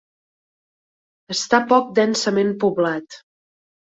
Està 1.35 1.59
poc 1.73 1.93
densament 2.01 2.51
poblat. 2.63 3.21